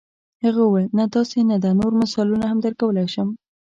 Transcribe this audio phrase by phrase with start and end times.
[0.43, 3.29] هغه وویل نه داسې نه ده نور مثالونه هم درکولای شم.